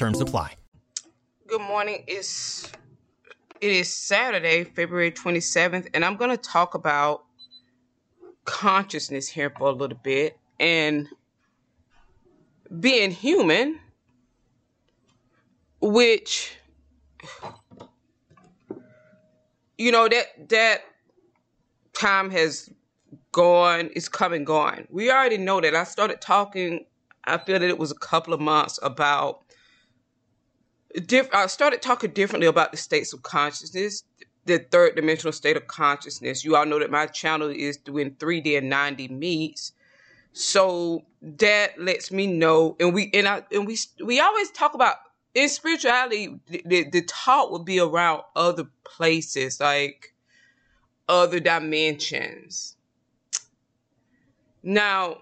[0.00, 0.54] Terms apply.
[1.46, 2.04] Good morning.
[2.06, 2.72] It's
[3.60, 7.24] it is Saturday, February 27th, and I'm going to talk about
[8.46, 11.06] consciousness here for a little bit and
[12.80, 13.78] being human
[15.82, 16.56] which
[19.76, 20.80] you know that that
[21.92, 22.70] time has
[23.32, 26.86] gone it's come and gone we already know that i started talking
[27.24, 29.42] i feel that it was a couple of months about
[31.06, 34.04] diff- i started talking differently about the states of consciousness
[34.46, 38.58] the third dimensional state of consciousness you all know that my channel is doing 3d
[38.58, 39.72] and 9d meets
[40.32, 44.96] so that lets me know and we and i and we we always talk about
[45.34, 50.14] in spirituality, the, the talk would be around other places, like
[51.08, 52.76] other dimensions.
[54.62, 55.18] Now,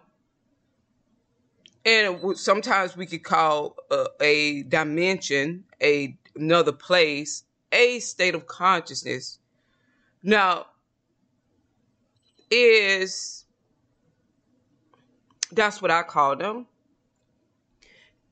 [1.89, 9.39] and sometimes we could call a, a dimension, a another place, a state of consciousness.
[10.23, 10.67] Now,
[12.51, 13.47] is
[15.51, 16.67] that's what I call them,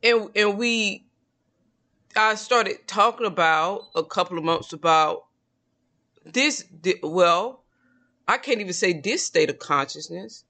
[0.03, 1.07] and and we
[2.15, 5.25] I started talking about a couple of months about
[6.27, 6.63] this.
[7.03, 7.65] Well,
[8.29, 10.45] I can't even say this state of consciousness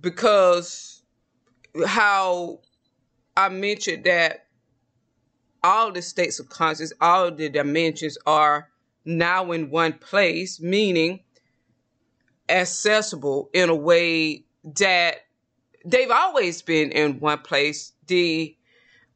[0.00, 0.99] because
[1.86, 2.60] how
[3.36, 4.46] I mentioned that
[5.62, 8.68] all the states of consciousness, all the dimensions are
[9.04, 11.20] now in one place, meaning
[12.48, 14.44] accessible in a way
[14.76, 15.26] that
[15.84, 17.92] they've always been in one place.
[18.06, 18.56] The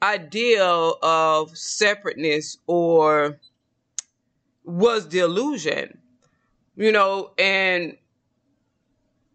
[0.02, 3.40] idea of separateness or
[4.64, 5.98] was the illusion,
[6.76, 7.96] you know, and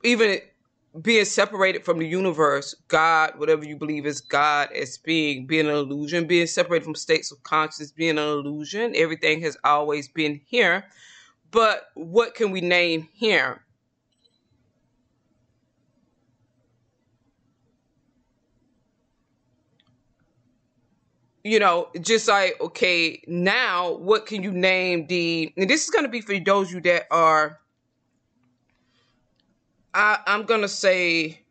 [0.04, 0.40] even
[1.02, 5.76] being separated from the universe, God, whatever you believe is God as being, being an
[5.76, 8.94] illusion, being separated from states of consciousness, being an illusion.
[8.96, 10.86] Everything has always been here.
[11.52, 13.62] But what can we name here?
[21.44, 26.04] you know, just like, okay, now what can you name the, and this is going
[26.04, 27.60] to be for those you that are,
[29.94, 31.42] I, I'm going to say,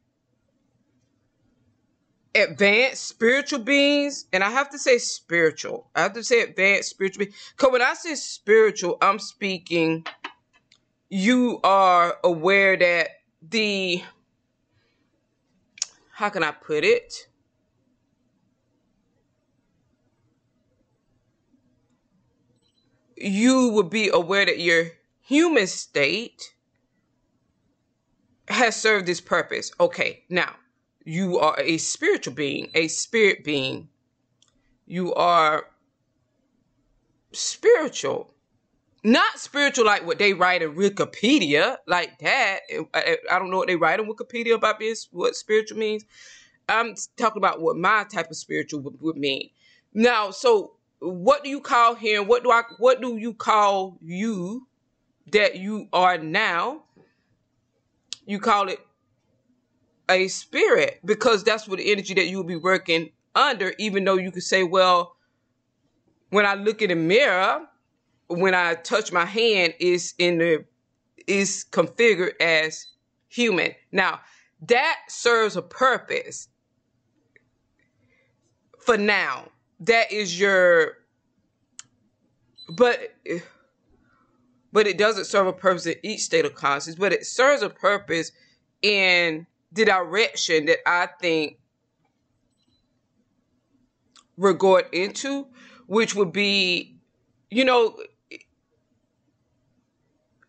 [2.34, 5.91] advanced spiritual beings, and I have to say spiritual.
[5.94, 7.53] I have to say advanced spiritual beings.
[7.56, 10.06] Because when I say spiritual, I'm speaking,
[11.09, 13.09] you are aware that
[13.43, 14.03] the,
[16.12, 17.28] how can I put it?
[23.21, 26.54] you would be aware that your human state
[28.48, 29.72] has served this purpose.
[29.81, 30.54] Okay, now
[31.04, 33.88] you are a spiritual being, a spirit being.
[34.86, 35.66] You are
[37.32, 38.34] spiritual.
[39.04, 42.60] Not spiritual like what they write in Wikipedia, like that.
[42.94, 46.04] I, don't know what they write in Wikipedia about this, what spiritual means.
[46.69, 49.50] I'm talking about what my type of spiritual would, would mean.
[49.94, 52.26] Now, so what do you call him?
[52.26, 54.66] What do I what do you call you
[55.32, 56.84] that you are now?
[58.28, 58.78] You call it
[60.11, 64.19] a spirit because that's what the energy that you will be working under, even though
[64.19, 65.16] you could say, well,
[66.28, 67.66] when I look in the mirror,
[68.27, 70.66] when I touch my hand, is in the
[71.27, 72.89] is configured as
[73.28, 73.72] human.
[73.93, 74.21] Now,
[74.66, 76.49] that serves a purpose
[78.78, 79.49] for now
[79.81, 80.99] that is your
[82.69, 83.15] but
[84.72, 87.70] but it doesn't serve a purpose in each state of consciousness but it serves a
[87.70, 88.32] purpose
[88.82, 91.59] in the direction that i think
[94.36, 95.47] we're going into
[95.86, 96.97] which would be
[97.50, 97.97] you know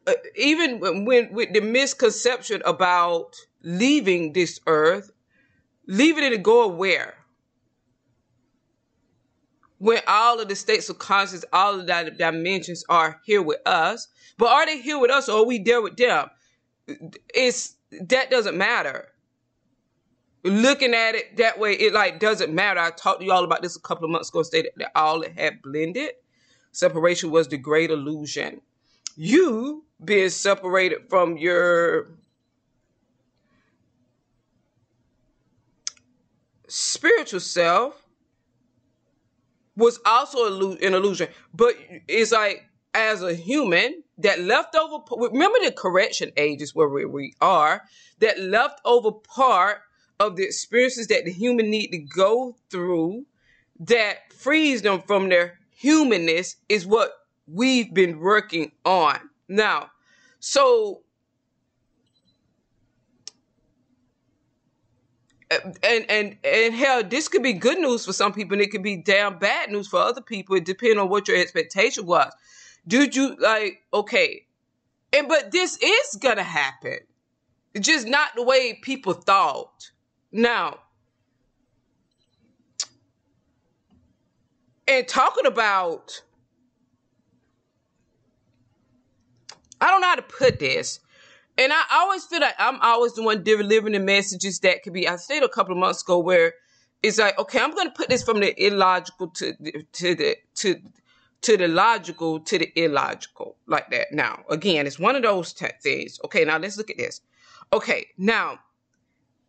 [0.08, 5.12] uh, even when with the misconception about leaving this earth
[5.88, 7.19] leaving it and go where
[9.80, 14.08] when all of the states of consciousness, all of the dimensions are here with us.
[14.38, 16.30] But are they here with us or are we there with them?
[17.34, 19.08] It's that doesn't matter.
[20.44, 22.80] looking at it that way, it like doesn't matter.
[22.80, 25.34] I talked to y'all about this a couple of months ago, stated that all it
[25.38, 26.12] had blended.
[26.72, 28.62] Separation was the great illusion.
[29.16, 32.10] You being separated from your
[36.68, 38.06] spiritual self
[39.80, 41.76] was also an illusion, but
[42.08, 47.84] it's like as a human, that leftover, remember the correction ages where we are,
[48.20, 49.80] that leftover part
[50.20, 53.26] of the experiences that the human need to go through
[53.80, 57.14] that frees them from their humanness is what
[57.48, 59.18] we've been working on.
[59.48, 59.92] Now,
[60.40, 61.02] so
[65.52, 68.84] and and and hell, this could be good news for some people, and it could
[68.84, 70.56] be damn bad news for other people.
[70.56, 72.32] It depends on what your expectation was.
[72.88, 74.46] Did you like okay?
[75.12, 77.00] And but this is gonna happen.
[77.80, 79.92] Just not the way people thought.
[80.32, 80.80] Now,
[84.88, 86.22] and talking about
[89.82, 91.00] I don't know how to put this.
[91.60, 95.10] And I always feel like I'm always the one delivering the messages that could be.
[95.10, 96.54] I said a couple of months ago where
[97.04, 99.54] it's like, okay, I'm going to put this from the illogical to
[99.92, 100.78] to the to
[101.42, 104.14] to the logical to the illogical like that.
[104.14, 106.18] Now, again, it's one of those t- things.
[106.24, 107.20] Okay, now let's look at this.
[107.74, 108.60] Okay, now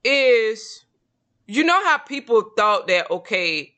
[0.03, 0.85] is
[1.47, 3.73] you know how people thought that okay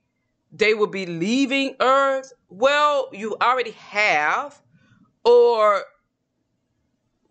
[0.51, 2.33] they would be leaving Earth?
[2.49, 4.63] Well, you already have,
[5.23, 5.83] or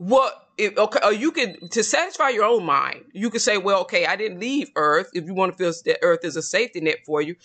[0.01, 0.47] what?
[0.57, 4.05] If, okay, or you can to satisfy your own mind, you could say, well, okay,
[4.05, 5.09] I didn't leave Earth.
[5.13, 7.35] If you want to feel that Earth is a safety net for you,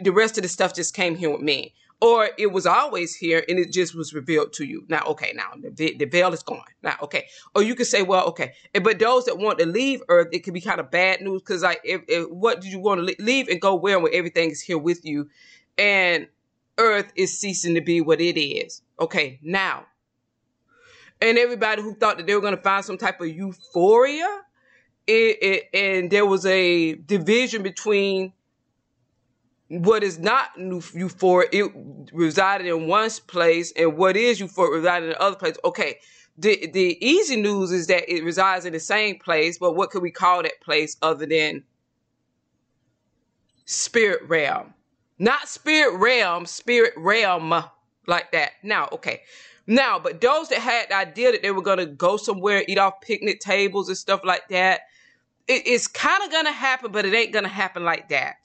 [0.00, 3.44] the rest of the stuff just came here with me or it was always here
[3.48, 4.84] and it just was revealed to you.
[4.88, 6.64] Now, okay, now the, the veil is gone.
[6.82, 7.28] Now, okay.
[7.54, 8.54] Or you could say, well, okay.
[8.82, 11.62] But those that want to leave Earth, it could be kind of bad news because,
[11.62, 14.60] like, if, if, what do you want to leave and go where when everything is
[14.60, 15.30] here with you
[15.78, 16.26] and
[16.76, 18.82] Earth is ceasing to be what it is?
[18.98, 19.86] Okay, now.
[21.22, 24.40] And everybody who thought that they were going to find some type of euphoria,
[25.06, 28.32] it, it, and there was a division between
[29.68, 35.16] what is not euphoric, it resided in one place, and what is euphoric resided in
[35.20, 35.54] other place.
[35.64, 36.00] Okay,
[36.36, 40.02] the the easy news is that it resides in the same place, but what could
[40.02, 41.62] we call that place other than
[43.64, 44.74] spirit realm?
[45.20, 47.54] Not spirit realm, spirit realm
[48.08, 48.50] like that.
[48.64, 49.22] Now, okay.
[49.66, 53.00] Now, but those that had the idea that they were gonna go somewhere, eat off
[53.00, 54.82] picnic tables and stuff like that,
[55.48, 58.36] it, it's kind of gonna happen, but it ain't gonna happen like that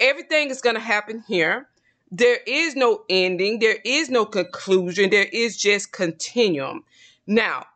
[0.00, 1.68] everything is going to happen here.
[2.10, 3.58] There is no ending.
[3.58, 5.10] There is no conclusion.
[5.10, 6.84] There is just continuum.
[7.26, 7.66] Now,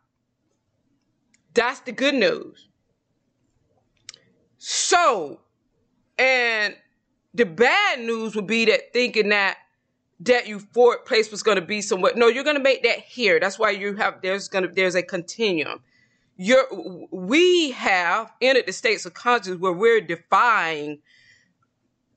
[1.55, 2.69] that's the good news.
[4.59, 5.41] So,
[6.19, 6.77] and
[7.35, 9.59] the bad news would be that thinking that
[10.21, 12.13] that euphoric place was going to be somewhere.
[12.17, 13.39] No, you're going to make that here.
[13.39, 15.81] That's why you have there's going to there's a continuum.
[16.37, 16.67] You're
[17.11, 20.99] we have entered the states of consciousness where we're defying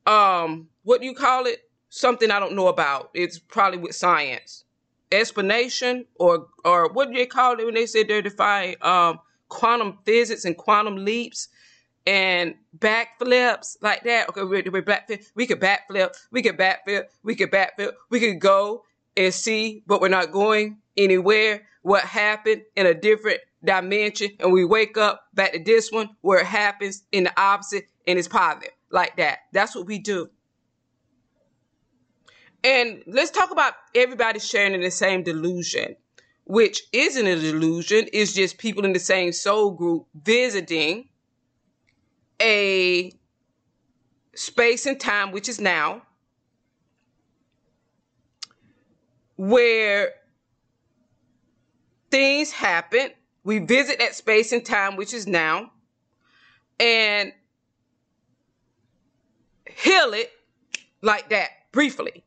[0.08, 1.60] um what do you call it?
[1.90, 3.12] Something I don't know about.
[3.14, 4.64] It's probably with science.
[5.12, 9.20] Explanation or or what do they call it when they say they're defying um
[9.50, 11.50] quantum physics and quantum leaps
[12.06, 14.30] and backflips like that.
[14.30, 15.26] Okay, we're, we're backflip.
[15.36, 16.16] We could backflip.
[16.32, 17.06] We could backflip.
[17.24, 17.92] We could backflip.
[18.10, 18.84] We could go
[19.16, 21.64] and see, but we're not going anywhere.
[21.84, 26.40] What happened in a different dimension, and we wake up back to this one where
[26.40, 29.40] it happens in the opposite and it's positive like that.
[29.54, 30.30] That's what we do.
[32.64, 35.96] And let's talk about everybody sharing in the same delusion,
[36.46, 41.10] which isn't a delusion, it's just people in the same soul group visiting
[42.42, 43.14] a
[44.34, 46.02] space and time, which is now,
[49.36, 50.14] where
[52.10, 53.12] things happen.
[53.44, 55.72] We visit that space and time, which is now,
[56.80, 57.34] and
[59.66, 60.32] heal it
[61.02, 62.24] like that briefly.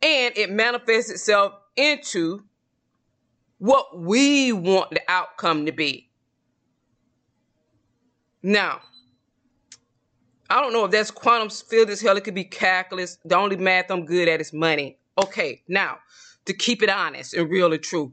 [0.00, 2.44] And it manifests itself into
[3.58, 6.10] what we want the outcome to be.
[8.44, 8.82] Now,
[10.50, 12.16] I don't know if that's quantum field as hell.
[12.16, 13.18] It could be calculus.
[13.24, 14.98] The only math I'm good at is money.
[15.18, 15.98] Okay, now,
[16.44, 18.12] to keep it honest and real and true,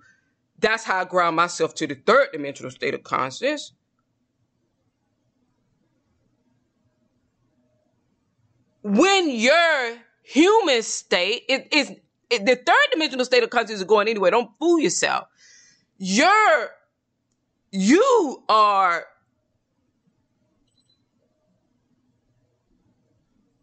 [0.57, 3.73] that's how I ground myself to the third dimensional state of consciousness.
[8.83, 11.91] when your human state is
[12.29, 14.31] it, the third dimensional state of consciousness is going anywhere.
[14.31, 15.27] Don't fool yourself.
[15.97, 16.69] Your
[17.71, 19.05] you are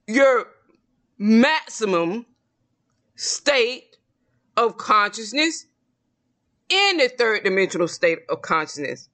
[0.08, 0.46] your
[1.18, 2.24] maximum
[3.14, 3.96] state
[4.56, 5.66] of consciousness
[6.68, 9.08] in the third dimensional state of consciousness.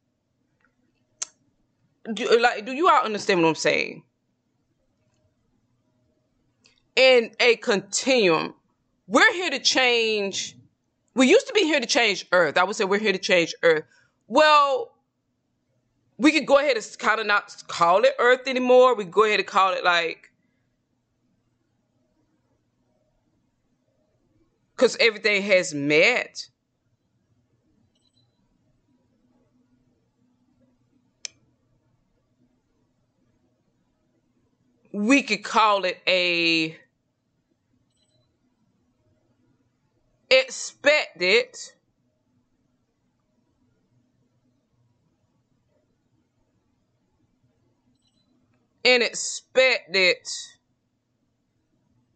[2.12, 4.02] Do, like, do you all understand what I'm saying?
[6.96, 8.54] In a continuum,
[9.08, 10.56] we're here to change.
[11.14, 12.56] We used to be here to change Earth.
[12.56, 13.84] I would say we're here to change Earth.
[14.28, 14.92] Well,
[16.18, 18.94] we could go ahead and kind of not call it Earth anymore.
[18.94, 20.30] We go ahead and call it like
[24.74, 26.48] because everything has met.
[34.92, 36.76] We could call it a
[40.30, 41.56] expected
[48.84, 50.16] and expected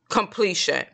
[0.08, 0.84] completion.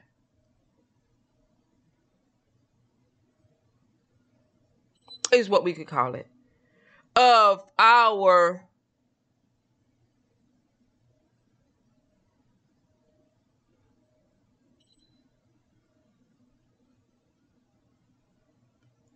[5.34, 6.26] Is what we could call it,
[7.16, 8.64] of our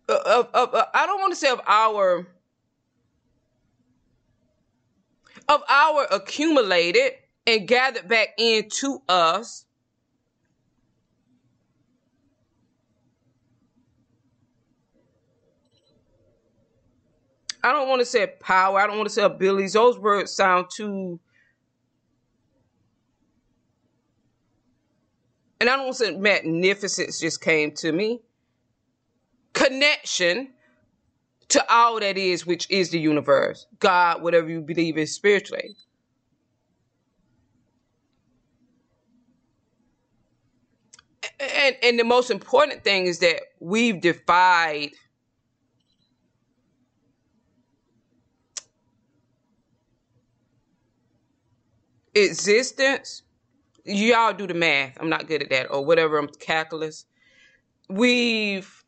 [0.09, 2.27] uh, of, of, of I don't want to say of our
[5.47, 7.13] of our accumulated
[7.47, 9.65] and gathered back into us
[17.63, 18.79] I don't want to say power.
[18.79, 19.73] I don't want to say abilities.
[19.73, 21.19] Those words sound too.
[25.59, 28.21] And I don't want to say magnificence just came to me.
[29.53, 30.53] Connection
[31.49, 35.75] to all that is, which is the universe, God, whatever you believe in spiritually.
[41.39, 44.91] And, and the most important thing is that we've defied
[52.15, 53.23] existence,
[53.85, 54.97] y'all do the math.
[54.99, 56.17] I'm not good at that, or whatever.
[56.17, 57.05] I'm calculus.
[57.89, 58.83] We've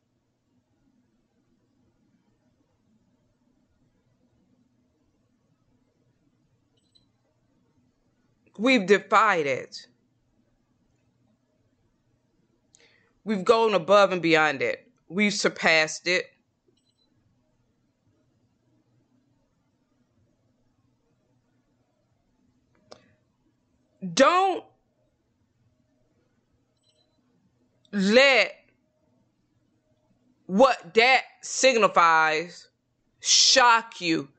[8.58, 9.88] we've defied it.
[13.24, 14.88] We've gone above and beyond it.
[15.10, 16.26] We've surpassed it.
[24.14, 24.64] Don't
[27.92, 28.56] let
[30.48, 32.70] what that signifies
[33.20, 34.30] shock you.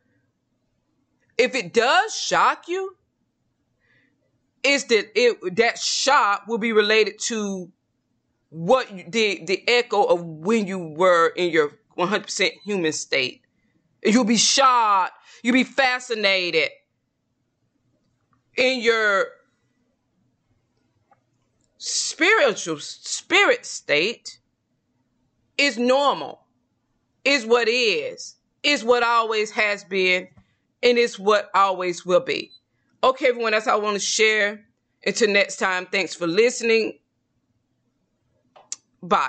[1.39, 2.97] If it does shock you,
[4.63, 7.71] is that it that shock will be related to
[8.51, 13.43] what you, the the echo of when you were in your 100% human state.
[14.05, 15.13] You'll be shocked.
[15.43, 16.71] You'll be fascinated
[18.57, 19.27] in your
[21.85, 24.39] spiritual spirit state
[25.59, 26.39] is normal,
[27.25, 30.29] is what is, is what always has been,
[30.85, 32.53] and is what always will be.
[33.03, 34.65] Okay, everyone, that's all I want to share.
[35.05, 37.01] Until next time, thanks for listening.